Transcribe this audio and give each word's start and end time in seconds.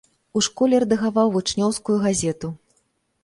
У 0.39 0.41
школе 0.45 0.77
рэдагаваў 0.83 1.27
вучнёўскую 1.35 1.97
газету. 2.05 2.47